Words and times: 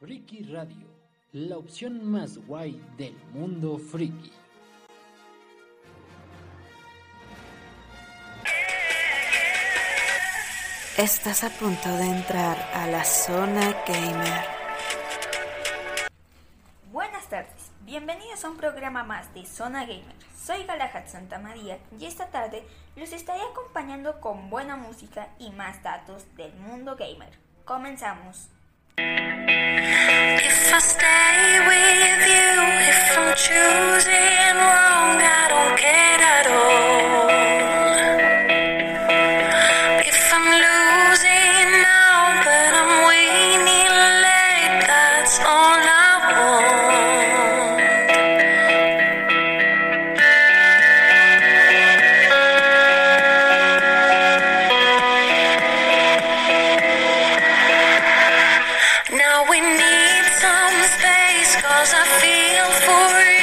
Friki 0.00 0.44
Radio, 0.44 0.86
la 1.32 1.58
opción 1.58 2.08
más 2.08 2.38
guay 2.46 2.80
del 2.96 3.16
mundo 3.32 3.78
friki. 3.78 4.30
Estás 10.96 11.42
a 11.42 11.50
punto 11.50 11.88
de 11.96 12.04
entrar 12.04 12.56
a 12.74 12.86
la 12.86 13.04
zona 13.04 13.74
gamer. 13.88 14.44
Buenas 16.92 17.28
tardes, 17.28 17.72
bienvenidos 17.80 18.44
a 18.44 18.50
un 18.50 18.56
programa 18.56 19.02
más 19.02 19.34
de 19.34 19.44
Zona 19.46 19.80
Gamer. 19.80 20.14
Soy 20.40 20.62
Galahad 20.62 21.08
Santa 21.08 21.40
María 21.40 21.80
y 21.98 22.04
esta 22.04 22.28
tarde 22.28 22.62
los 22.94 23.12
estaré 23.12 23.40
acompañando 23.50 24.20
con 24.20 24.48
buena 24.48 24.76
música 24.76 25.34
y 25.40 25.50
más 25.50 25.82
datos 25.82 26.24
del 26.36 26.54
mundo 26.54 26.94
gamer. 26.94 27.36
Comenzamos. 27.64 28.48
If 29.00 30.74
I 30.74 30.78
stay 30.80 31.60
with 31.70 32.22
you, 32.34 32.50
if 32.90 33.16
I'm 33.16 33.30
choosing 33.36 34.56
wrong, 34.58 35.22
I 35.22 35.46
don't 35.54 35.78
care 35.78 36.17
we 59.60 59.66
need 59.66 60.24
some 60.40 60.78
space 60.94 61.52
cause 61.62 61.92
I 61.92 62.04
feel 62.20 62.70
for 62.86 63.32
you 63.32 63.37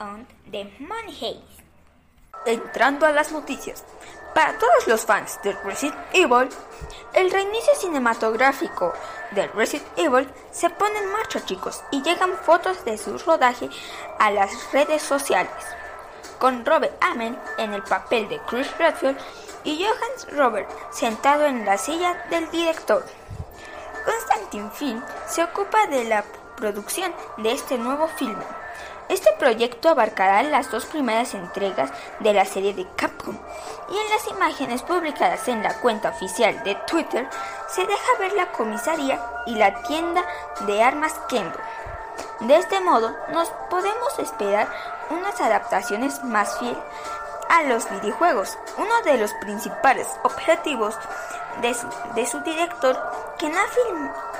On. 0.00 0.26
Entrando 2.46 3.06
a 3.06 3.12
las 3.12 3.32
noticias. 3.32 3.84
Para 4.34 4.56
todos 4.56 4.86
los 4.86 5.04
fans 5.04 5.38
de 5.42 5.52
Resident 5.52 5.98
Evil, 6.14 6.48
el 7.12 7.30
reinicio 7.30 7.74
cinematográfico 7.74 8.94
de 9.32 9.46
Resident 9.48 9.86
Evil 9.98 10.26
se 10.52 10.70
pone 10.70 10.98
en 10.98 11.12
marcha, 11.12 11.44
chicos, 11.44 11.82
y 11.90 12.00
llegan 12.02 12.32
fotos 12.32 12.82
de 12.86 12.96
su 12.96 13.18
rodaje 13.18 13.68
a 14.18 14.30
las 14.30 14.72
redes 14.72 15.02
sociales. 15.02 15.52
Con 16.38 16.64
Robert 16.64 16.96
Amen 17.02 17.38
en 17.58 17.74
el 17.74 17.82
papel 17.82 18.26
de 18.30 18.40
Chris 18.46 18.74
Redfield 18.78 19.18
y 19.64 19.84
Johannes 19.84 20.34
Robert 20.34 20.70
sentado 20.90 21.44
en 21.44 21.66
la 21.66 21.76
silla 21.76 22.24
del 22.30 22.50
director. 22.50 23.04
Constantin 24.06 24.70
Film 24.72 25.04
se 25.28 25.44
ocupa 25.44 25.86
de 25.88 26.04
la 26.04 26.24
producción 26.56 27.12
de 27.36 27.52
este 27.52 27.76
nuevo 27.76 28.08
filme. 28.08 28.59
Este 29.10 29.32
proyecto 29.32 29.88
abarcará 29.88 30.40
las 30.44 30.70
dos 30.70 30.86
primeras 30.86 31.34
entregas 31.34 31.90
de 32.20 32.32
la 32.32 32.44
serie 32.44 32.74
de 32.74 32.86
Capcom 32.94 33.36
y 33.90 33.98
en 33.98 34.08
las 34.08 34.28
imágenes 34.28 34.82
publicadas 34.82 35.48
en 35.48 35.64
la 35.64 35.74
cuenta 35.80 36.10
oficial 36.10 36.62
de 36.62 36.76
Twitter 36.86 37.28
se 37.68 37.84
deja 37.84 38.18
ver 38.20 38.34
la 38.34 38.52
comisaría 38.52 39.20
y 39.46 39.56
la 39.56 39.82
tienda 39.82 40.24
de 40.60 40.80
armas 40.84 41.12
Kendo. 41.28 41.58
De 42.42 42.54
este 42.54 42.78
modo 42.78 43.12
nos 43.32 43.50
podemos 43.68 44.16
esperar 44.20 44.68
unas 45.10 45.40
adaptaciones 45.40 46.22
más 46.22 46.56
fieles 46.60 46.78
a 47.48 47.64
los 47.64 47.90
videojuegos. 47.90 48.56
Uno 48.78 49.02
de 49.04 49.18
los 49.18 49.34
principales 49.34 50.06
objetivos 50.22 50.94
de 51.60 52.26
su, 52.26 52.40
director, 52.40 52.98
quien 53.38 53.54
ha, 53.56 53.64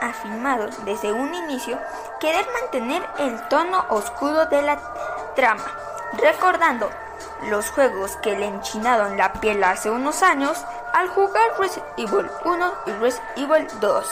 ha 0.00 0.12
filmado 0.12 0.68
desde 0.84 1.12
un 1.12 1.34
inicio, 1.34 1.78
querer 2.20 2.46
mantener 2.60 3.02
el 3.18 3.40
tono 3.48 3.84
oscuro 3.90 4.46
de 4.46 4.62
la 4.62 4.78
trama, 5.34 5.64
recordando 6.14 6.90
los 7.44 7.70
juegos 7.70 8.16
que 8.16 8.36
le 8.36 8.46
enchinaron 8.46 9.16
la 9.16 9.32
piel 9.34 9.62
hace 9.64 9.90
unos 9.90 10.22
años 10.22 10.64
al 10.92 11.08
jugar 11.08 11.58
Resident 11.58 11.86
Evil 11.98 12.30
1 12.44 12.72
y 12.86 12.90
Resident 12.92 13.38
Evil 13.38 13.66
2. 13.80 14.06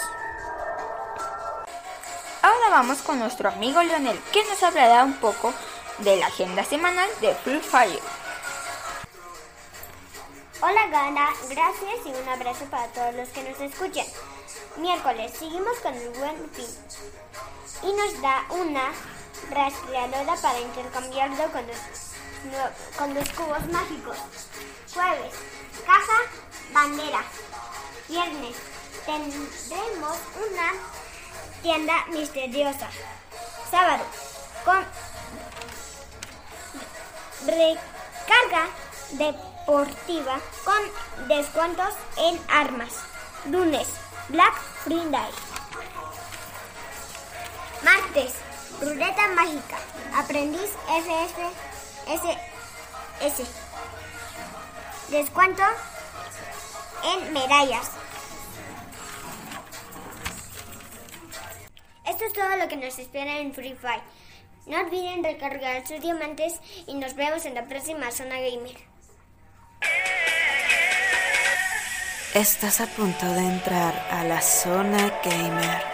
Ahora 2.43 2.71
vamos 2.71 3.01
con 3.03 3.19
nuestro 3.19 3.49
amigo 3.49 3.83
Leonel, 3.83 4.21
que 4.33 4.45
nos 4.45 4.63
hablará 4.63 5.05
un 5.05 5.15
poco 5.15 5.55
de 5.99 6.17
la 6.17 6.27
agenda 6.27 6.65
semanal 6.65 7.09
de 7.21 7.35
Free 7.35 7.61
Fire. 7.61 8.01
Hola 10.67 10.87
Gana, 10.87 11.29
gracias 11.51 12.07
y 12.07 12.09
un 12.09 12.27
abrazo 12.27 12.65
para 12.71 12.87
todos 12.87 13.15
los 13.15 13.29
que 13.29 13.43
nos 13.43 13.61
escuchan. 13.61 14.07
Miércoles 14.79 15.31
seguimos 15.39 15.77
con 15.81 15.93
el 15.93 16.09
buen 16.09 16.51
fin 16.53 16.65
y 17.83 17.93
nos 17.93 18.23
da 18.23 18.47
una 18.49 18.91
rastreadora 19.51 20.35
para 20.37 20.59
intercambiarlo 20.61 21.53
con 21.53 21.67
los, 21.67 21.77
con 22.97 23.13
los 23.13 23.29
cubos 23.29 23.67
mágicos. 23.67 24.17
Jueves, 24.95 25.35
caja, 25.85 26.23
bandera. 26.73 27.23
Viernes, 28.09 28.57
tendremos 29.05 30.19
una 30.49 30.73
tienda 31.61 32.07
misteriosa. 32.07 32.89
Sábado, 33.71 34.05
con 34.65 34.83
recarga 37.45 38.71
deportiva 39.65 40.41
con 40.65 41.29
descuentos 41.29 41.95
en 42.19 42.39
armas. 42.49 42.93
Lunes, 43.47 43.89
Black 44.29 44.55
Friday. 44.85 45.31
Martes, 47.83 48.35
ruleta 48.81 49.29
mágica. 49.29 49.79
Aprendiz 50.17 50.71
FFSS. 50.87 52.29
Descuento 55.11 55.63
en 57.05 57.33
medallas. 57.33 57.91
Esto 62.07 62.25
es 62.27 62.33
todo 62.35 62.57
lo 62.57 62.69
que 62.69 62.77
nos 62.77 62.99
espera 62.99 63.39
en 63.39 63.55
Free 63.55 63.75
Fire. 63.75 64.03
No 64.67 64.79
olviden 64.79 65.25
recargar 65.25 65.87
sus 65.87 66.01
diamantes 66.01 66.61
y 66.87 66.95
nos 66.95 67.15
vemos 67.15 67.47
en 67.47 67.55
la 67.55 67.67
próxima 67.67 68.11
zona 68.11 68.41
gamer. 68.41 68.94
Estás 72.35 72.81
a 72.81 72.87
punto 72.87 73.33
de 73.33 73.47
entrar 73.47 73.95
a 74.11 74.25
la 74.25 74.43
zona 74.43 75.21
gamer. 75.23 75.94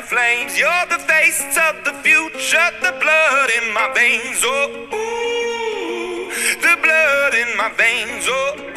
The 0.00 0.06
flames. 0.06 0.58
You're 0.58 0.86
the 0.88 0.98
face 0.98 1.56
of 1.68 1.84
the 1.84 1.92
future, 2.02 2.70
the 2.80 2.92
blood 3.00 3.50
in 3.60 3.72
my 3.74 3.92
veins. 3.94 4.40
Oh, 4.42 4.88
ooh, 4.96 6.30
the 6.64 6.76
blood 6.80 7.34
in 7.34 7.56
my 7.56 7.68
veins. 7.76 8.24
Oh, 8.28 8.56
ooh. 8.56 8.70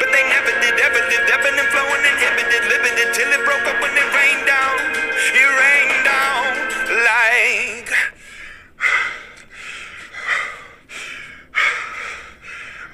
But 0.00 0.08
they 0.10 0.24
never 0.34 0.52
did, 0.62 0.74
ever 0.82 1.02
did, 1.10 1.30
ebbing 1.30 1.58
and 1.62 1.68
flowing, 1.70 2.04
inhibited, 2.10 2.64
limited 2.72 3.14
till 3.14 3.30
it 3.30 3.42
broke 3.44 3.66
up 3.70 3.80
when 3.82 3.94
it 3.94 4.08
rained 4.18 4.46
down. 4.46 4.78
It 5.42 5.50
rained 5.62 6.04
down 6.04 6.44
like. 7.06 7.90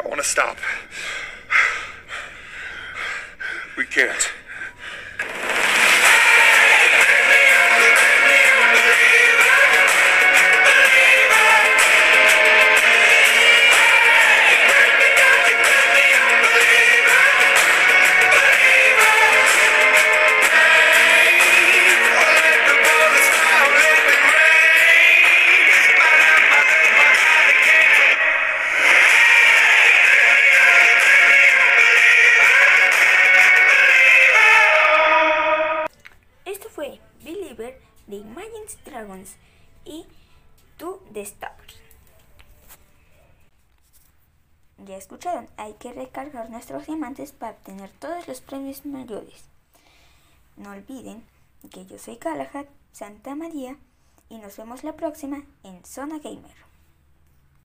I 0.05 0.09
want 0.09 0.21
to 0.21 0.29
stop. 0.29 0.59
We 3.79 3.87
can't. 3.87 4.41
Y 39.85 40.07
To 40.78 41.02
The 41.12 41.23
Stars. 41.23 41.76
Ya 44.78 44.97
escucharon, 44.97 45.49
hay 45.57 45.75
que 45.75 45.92
recargar 45.92 46.50
nuestros 46.50 46.87
diamantes 46.87 47.33
para 47.33 47.52
obtener 47.52 47.90
todos 47.99 48.26
los 48.26 48.40
premios 48.40 48.85
mayores. 48.85 49.45
No 50.57 50.71
olviden 50.71 51.25
que 51.71 51.87
yo 51.87 51.99
soy 51.99 52.16
Galahad 52.16 52.66
Santa 52.92 53.35
María 53.35 53.76
y 54.28 54.38
nos 54.38 54.57
vemos 54.57 54.83
la 54.83 54.97
próxima 54.97 55.45
en 55.62 55.85
Zona 55.85 56.19
Gamer. 56.19 56.72